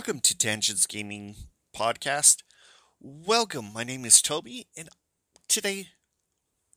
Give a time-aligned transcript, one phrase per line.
[0.00, 1.36] Welcome to Tangents Gaming
[1.76, 2.38] Podcast.
[2.98, 3.70] Welcome.
[3.74, 4.88] My name is Toby, and
[5.46, 5.88] today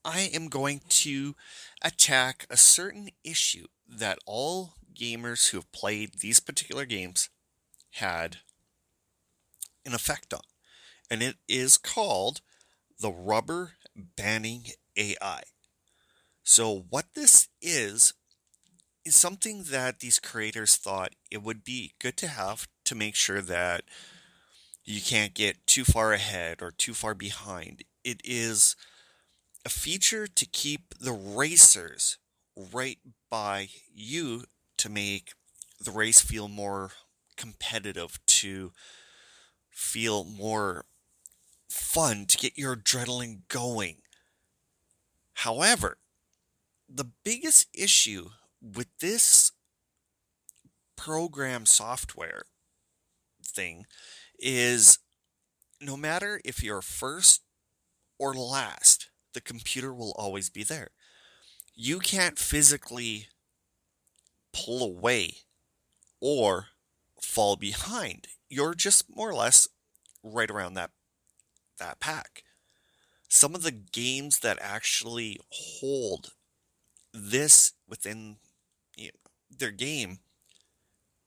[0.03, 1.33] I am going to
[1.81, 7.29] attack a certain issue that all gamers who have played these particular games
[7.91, 8.39] had
[9.85, 10.41] an effect on.
[11.09, 12.41] And it is called
[12.99, 14.65] the rubber banning
[14.97, 15.43] AI.
[16.43, 18.13] So, what this is,
[19.05, 23.41] is something that these creators thought it would be good to have to make sure
[23.41, 23.81] that
[24.85, 27.83] you can't get too far ahead or too far behind.
[28.03, 28.75] It is
[29.65, 32.17] a feature to keep the racers
[32.55, 32.99] right
[33.31, 34.43] by you
[34.77, 35.33] to make
[35.83, 36.91] the race feel more
[37.35, 38.71] competitive, to
[39.71, 40.85] feel more
[41.67, 43.97] fun, to get your adrenaline going.
[45.33, 45.97] However,
[46.87, 48.29] the biggest issue
[48.61, 49.51] with this
[50.95, 52.43] program software
[53.45, 53.85] thing
[54.39, 54.99] is
[55.81, 57.41] no matter if you're first
[58.17, 60.89] or last, the computer will always be there.
[61.75, 63.27] You can't physically
[64.53, 65.37] pull away
[66.21, 66.67] or
[67.21, 68.27] fall behind.
[68.49, 69.67] You're just more or less
[70.23, 70.91] right around that
[71.79, 72.43] that pack.
[73.27, 76.33] Some of the games that actually hold
[77.11, 78.37] this within
[78.95, 80.19] you know, their game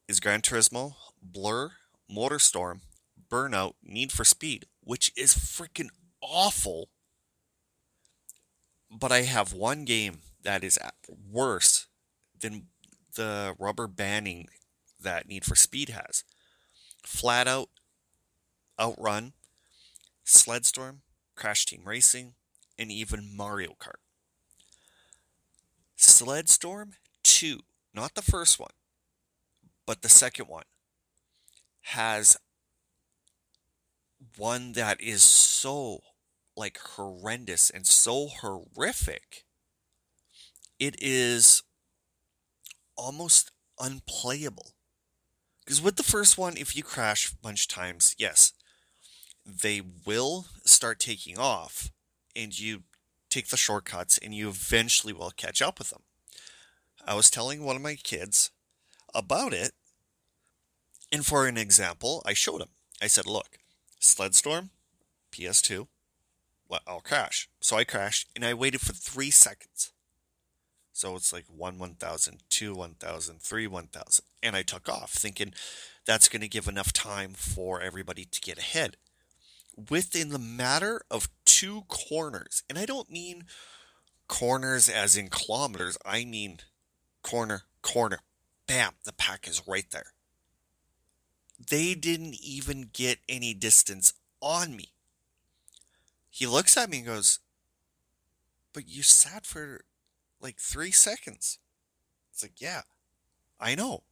[0.09, 1.73] is Gran Turismo, Blur,
[2.11, 2.81] MotorStorm,
[3.31, 5.91] Burnout, Need for Speed, which is freaking
[6.21, 6.89] awful.
[8.91, 10.79] But I have one game that is
[11.31, 11.87] worse
[12.39, 12.69] than
[13.15, 14.49] the rubber banding
[15.01, 16.25] that Need for Speed has.
[17.05, 17.69] Flat Out,
[18.81, 19.33] Outrun,
[20.25, 20.99] Sledstorm,
[21.35, 22.35] Crash Team Racing,
[22.79, 24.01] and even Mario Kart.
[25.97, 27.61] Sledstorm 2,
[27.95, 28.71] not the first one,
[29.87, 30.65] but the second one,
[31.91, 32.37] has
[34.37, 36.01] one that is so
[36.57, 39.45] like horrendous and so horrific.
[40.81, 41.63] It is
[42.97, 44.73] almost unplayable.
[45.65, 48.53] Because with the first one, if you crash a bunch of times, yes,
[49.45, 51.91] they will start taking off
[52.35, 52.83] and you
[53.31, 56.03] take the shortcuts and you eventually will catch up with them.
[57.07, 58.51] I was telling one of my kids
[59.15, 59.73] about it,
[61.13, 62.69] and for an example, I showed him.
[63.01, 63.59] I said, Look,
[64.01, 64.71] Sledstorm,
[65.33, 65.87] PS2,
[66.69, 67.49] well, I'll crash.
[67.61, 69.93] So I crashed and I waited for three seconds.
[70.93, 74.25] So it's like 1 1000, 2 1000, 3 1000.
[74.43, 75.53] And I took off thinking
[76.07, 78.97] that's going to give enough time for everybody to get ahead.
[79.91, 83.45] Within the matter of two corners, and I don't mean
[84.27, 86.61] corners as in kilometers, I mean
[87.23, 88.21] corner, corner.
[88.67, 90.13] Bam, the pack is right there.
[91.59, 94.93] They didn't even get any distance on me.
[96.31, 97.39] He looks at me and goes,
[98.73, 99.85] But you sat for
[100.41, 101.59] like three seconds.
[102.33, 102.83] It's like, yeah,
[103.59, 104.03] I know.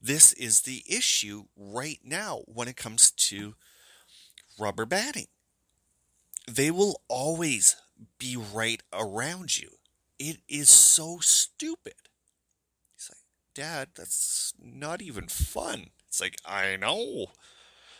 [0.00, 3.54] This is the issue right now when it comes to
[4.58, 5.28] rubber banding.
[6.46, 7.76] They will always
[8.18, 9.70] be right around you.
[10.18, 11.94] It is so stupid.
[12.94, 13.24] He's like,
[13.54, 15.86] Dad, that's not even fun.
[16.14, 17.32] It's like, I know.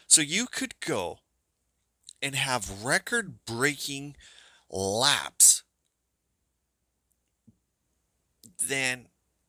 [0.06, 1.18] So you could go
[2.22, 4.14] and have record breaking
[4.70, 5.64] laps
[8.68, 9.08] then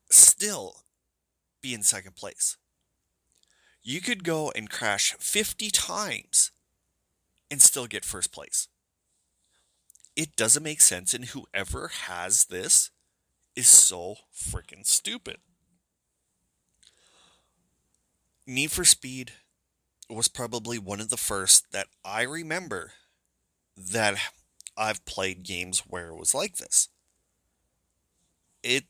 [0.10, 0.84] still
[1.62, 2.58] be in second place.
[3.84, 6.50] You could go and crash 50 times
[7.52, 8.68] and still get first place.
[10.16, 12.90] It doesn't make sense, and whoever has this
[13.56, 15.38] is so freaking stupid.
[18.48, 19.32] Need for Speed
[20.10, 22.92] was probably one of the first that I remember
[23.76, 24.18] that
[24.78, 26.90] I've played games where it was like this.
[28.62, 28.86] It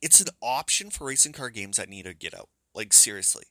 [0.00, 2.48] it's an option for racing car games that need to get out.
[2.74, 3.44] Like seriously.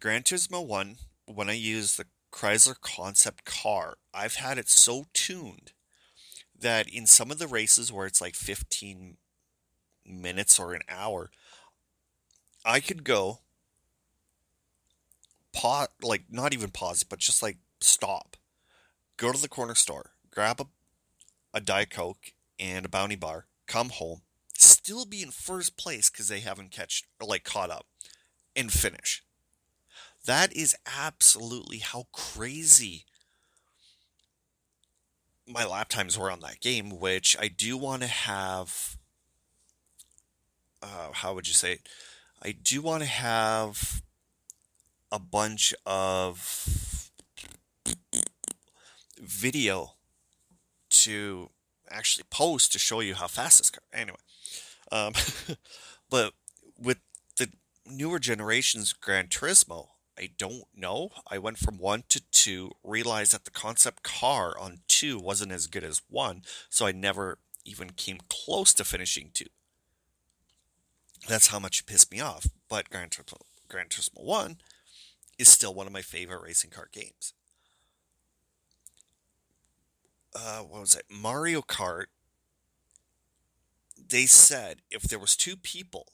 [0.00, 0.96] Gran Turismo 1,
[1.26, 5.72] when I use the Chrysler concept car, I've had it so tuned
[6.56, 9.16] that in some of the races where it's like 15
[10.06, 11.30] minutes or an hour,
[12.64, 13.40] I could go
[15.52, 18.36] pause, like not even pause, but just like stop,
[19.16, 20.66] go to the corner store, grab a,
[21.54, 24.22] a Diet Coke and a Bounty Bar, come home,
[24.54, 27.86] still be in first place because they haven't catch like caught up
[28.56, 29.22] and finish.
[30.26, 33.04] That is absolutely how crazy
[35.46, 38.98] my lap times were on that game, which I do want to have.
[40.82, 41.88] Uh, how would you say it?
[42.42, 44.02] I do want to have
[45.10, 47.10] a bunch of
[49.20, 49.94] video
[50.90, 51.50] to
[51.90, 53.82] actually post to show you how fast this car.
[53.92, 54.18] Anyway,
[54.92, 55.12] um,
[56.10, 56.32] but
[56.78, 56.98] with
[57.38, 57.50] the
[57.86, 59.88] newer generations Gran Turismo,
[60.18, 61.10] I don't know.
[61.30, 65.66] I went from one to two, realized that the concept car on two wasn't as
[65.66, 69.46] good as one, so I never even came close to finishing two.
[71.28, 72.48] That's how much it pissed me off.
[72.68, 74.56] But Gran Turismo, Gran Turismo 1
[75.38, 77.32] is still one of my favorite racing car games.
[80.34, 81.04] Uh, what was it?
[81.10, 82.06] Mario Kart.
[84.08, 86.06] They said if there was two people,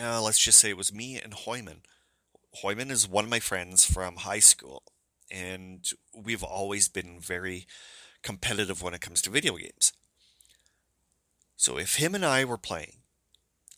[0.00, 1.82] uh, let's just say it was me and Hoyman.
[2.62, 4.82] Hoyman is one of my friends from high school,
[5.30, 7.66] and we've always been very
[8.22, 9.92] competitive when it comes to video games.
[11.56, 12.98] So if him and I were playing,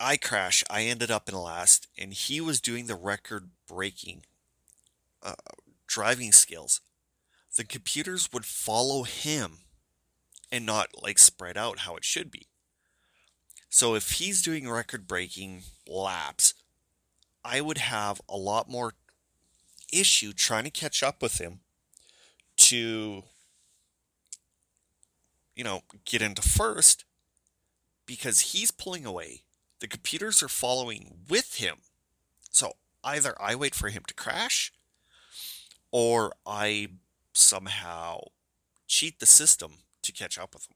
[0.00, 4.23] I crash, I ended up in last, and he was doing the record breaking
[5.23, 5.35] uh,
[5.87, 6.81] driving skills.
[7.56, 9.59] The computers would follow him
[10.53, 12.47] and not like spread out how it should be.
[13.69, 16.55] So if he's doing record breaking laps,
[17.44, 18.94] I would have a lot more
[19.93, 21.61] issue trying to catch up with him
[22.56, 23.23] to
[25.55, 27.05] you know get into first
[28.05, 29.43] because he's pulling away
[29.81, 31.79] the computers are following with him.
[32.51, 32.73] So
[33.05, 34.73] either I wait for him to crash
[35.91, 36.89] or I
[37.33, 38.29] somehow
[38.87, 40.75] cheat the system to catch up with him.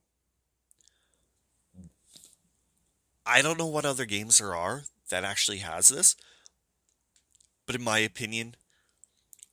[3.25, 6.15] I don't know what other games there are that actually has this,
[7.65, 8.55] but in my opinion,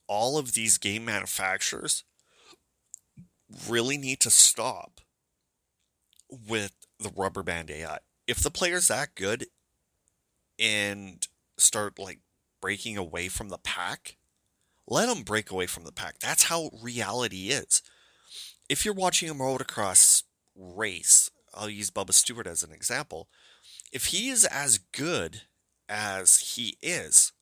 [0.07, 2.03] all of these game manufacturers
[3.69, 4.99] really need to stop
[6.29, 9.47] with the rubber band AI if the player's that good
[10.59, 11.27] and
[11.57, 12.19] start like
[12.61, 14.17] breaking away from the pack,
[14.87, 16.19] let them break away from the pack.
[16.19, 17.81] That's how reality is.
[18.69, 20.23] If you're watching a motocross
[20.55, 23.27] race, I'll use Bubba Stewart as an example.
[23.91, 25.41] If he is as good
[25.89, 27.33] as he is,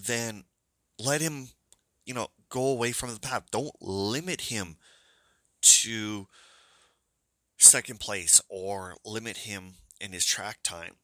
[0.00, 0.44] then
[0.98, 1.48] let him,
[2.04, 3.50] you know, go away from the pack.
[3.50, 4.76] Don't limit him
[5.62, 6.28] to
[7.58, 10.96] second place or limit him in his track time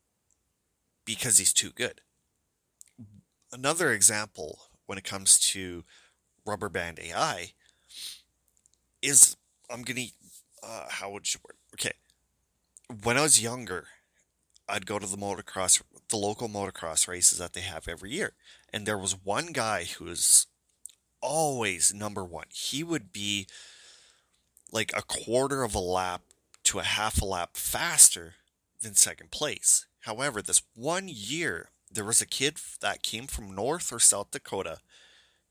[1.05, 2.01] because he's too good.
[3.53, 5.85] Another example when it comes to
[6.47, 7.53] rubber band AI
[9.01, 9.37] is
[9.71, 10.07] I'm gonna
[10.63, 11.93] uh, how would you word okay.
[13.03, 13.87] When I was younger
[14.69, 18.35] I'd go to the motocross the local motocross races that they have every year.
[18.73, 20.47] And there was one guy who was
[21.21, 22.47] always number one.
[22.51, 23.47] He would be
[24.71, 26.23] like a quarter of a lap
[26.73, 28.37] to a half a lap faster
[28.81, 29.85] than second place.
[30.01, 34.79] However, this one year, there was a kid that came from North or South Dakota,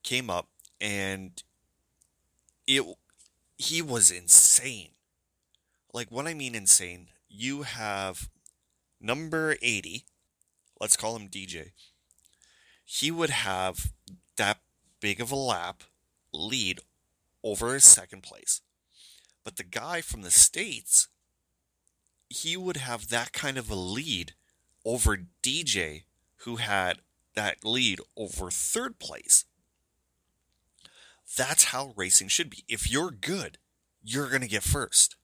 [0.02, 0.48] came up,
[0.80, 1.44] and
[2.66, 2.84] it
[3.56, 4.90] he was insane.
[5.94, 8.28] Like what I mean insane, you have
[9.00, 10.06] number 80,
[10.80, 11.74] let's call him DJ.
[12.84, 13.92] He would have
[14.38, 14.58] that
[15.00, 15.84] big of a lap
[16.34, 16.80] lead
[17.44, 18.62] over his second place.
[19.44, 21.08] But the guy from the States,
[22.30, 24.34] he would have that kind of a lead
[24.86, 26.04] over DJ,
[26.38, 27.00] who had
[27.36, 29.46] that lead over third place.
[31.38, 32.63] That's how racing should be.
[32.68, 33.58] If you're good,
[34.04, 35.15] you're going to get first.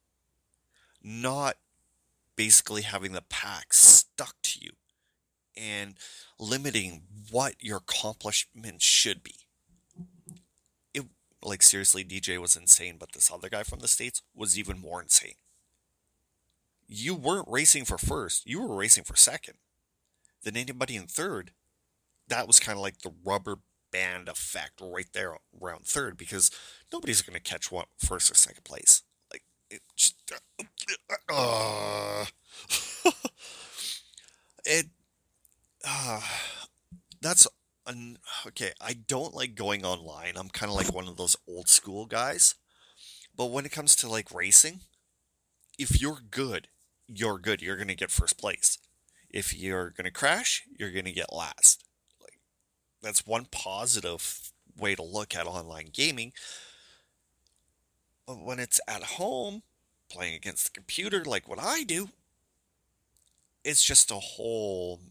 [1.04, 1.58] Not
[2.36, 4.72] basically having the pack stuck to you
[5.56, 5.96] and
[6.40, 9.47] limiting what your accomplishment should be
[11.44, 15.02] like seriously, DJ was insane, but this other guy from the States was even more
[15.02, 15.36] insane.
[16.88, 19.56] You weren't racing for first, you were racing for second.
[20.44, 21.52] Then anybody in third,
[22.28, 23.58] that was kind of like the rubber
[23.92, 26.52] band effect right there around third because
[26.94, 29.04] nobody's going to catch what first or second place.
[29.32, 30.16] Like, it just,
[31.30, 32.26] uh,
[34.66, 34.88] it,
[35.86, 36.22] uh,
[37.22, 37.48] that's
[38.48, 40.34] okay, I don't like going online.
[40.36, 42.56] I'm kind of like one of those old school guys.
[43.36, 44.82] But when it comes to like racing,
[45.78, 46.68] if you're good,
[47.08, 47.62] you're good.
[47.62, 48.78] You're going to get first place.
[49.30, 51.84] If you're going to crash, you're going to get last.
[52.22, 52.40] Like
[53.02, 56.34] that's one positive way to look at online gaming.
[58.26, 59.64] But when it's at home,
[60.10, 62.10] playing against the computer like what I do,
[63.64, 65.02] it's just a whole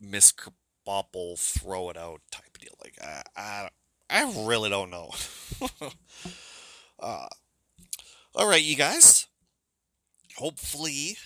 [0.00, 0.32] mis
[0.90, 2.74] bobble, throw it out type of deal.
[2.82, 3.68] Like I, I,
[4.10, 5.12] I really don't know.
[7.00, 7.28] uh,
[8.34, 9.28] all right, you guys.
[10.36, 11.16] Hopefully,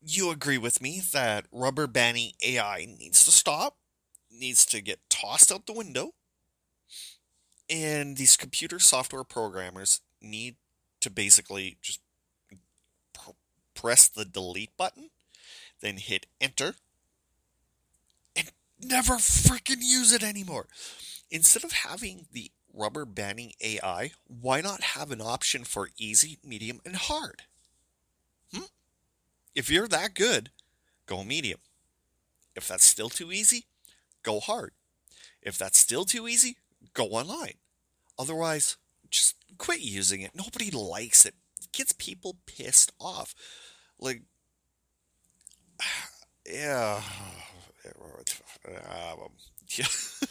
[0.00, 3.78] you agree with me that rubber banding AI needs to stop.
[4.30, 6.12] needs to get tossed out the window.
[7.68, 10.54] And these computer software programmers need
[11.00, 12.00] to basically just
[13.12, 13.30] pr-
[13.74, 15.10] press the delete button,
[15.80, 16.76] then hit enter,
[18.82, 20.66] never freaking use it anymore.
[21.30, 26.80] Instead of having the rubber banding AI, why not have an option for easy, medium,
[26.84, 27.42] and hard?
[28.52, 28.64] Hmm?
[29.54, 30.50] If you're that good,
[31.06, 31.60] go medium.
[32.56, 33.66] If that's still too easy,
[34.22, 34.72] go hard.
[35.42, 36.56] If that's still too easy,
[36.94, 37.54] go online.
[38.18, 38.76] Otherwise,
[39.10, 40.32] just quit using it.
[40.34, 41.34] Nobody likes it.
[41.60, 43.34] It gets people pissed off.
[43.98, 44.22] Like,
[46.46, 47.00] yeah.
[48.68, 49.16] Uh,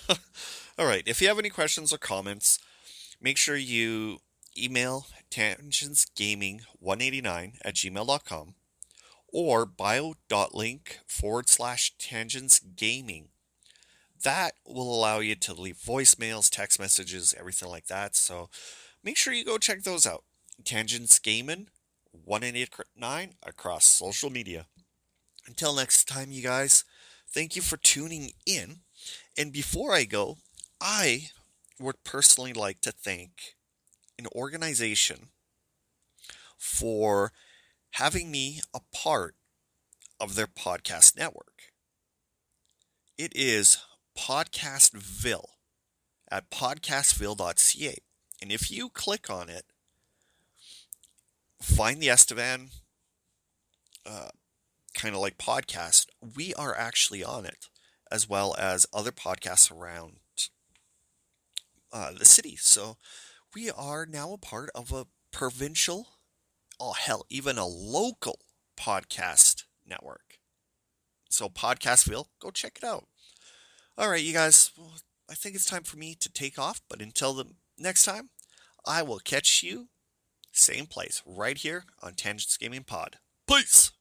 [0.78, 1.04] All right.
[1.06, 2.60] If you have any questions or comments,
[3.22, 4.20] make sure you
[4.58, 8.56] email tangentsgaming189 at gmail.com
[9.32, 13.30] or bio.link forward slash tangents gaming.
[14.24, 18.16] That will allow you to leave voicemails, text messages, everything like that.
[18.16, 18.50] So
[19.04, 20.24] make sure you go check those out.
[20.66, 21.68] Tangents Gaming
[22.12, 24.66] 189 across social media.
[25.48, 26.84] Until next time, you guys,
[27.34, 28.82] thank you for tuning in.
[29.38, 30.38] And before I go,
[30.82, 31.30] I
[31.80, 33.56] would personally like to thank
[34.18, 35.30] an organization
[36.58, 37.32] for
[37.92, 39.36] having me a part
[40.20, 41.72] of their podcast network.
[43.18, 43.80] It is
[44.18, 45.50] Podcastville
[46.30, 47.98] at podcastville.ca.
[48.42, 49.66] And if you click on it,
[51.62, 52.70] find the Estevan
[54.06, 54.30] uh,
[54.94, 57.68] kind of like podcast, we are actually on it,
[58.12, 60.18] as well as other podcasts around
[61.92, 62.56] uh, the city.
[62.56, 62.98] So
[63.56, 66.08] we are now a part of a provincial
[66.80, 68.40] oh hell, even a local
[68.78, 70.40] podcast network.
[71.30, 73.08] So Podcastville, go check it out.
[73.98, 74.94] All right, you guys, well,
[75.30, 77.46] I think it's time for me to take off, but until the
[77.78, 78.30] next time,
[78.86, 79.90] I will catch you
[80.52, 83.18] same place right here on Tangents Gaming Pod.
[83.48, 83.92] Peace.